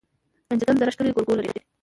ګنجګل 0.49 0.75
دره 0.77 0.91
ښکلې 0.93 1.15
ګورګوي 1.15 1.35
لري 1.39 1.59